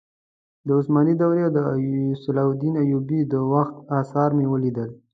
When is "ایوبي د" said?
2.83-3.33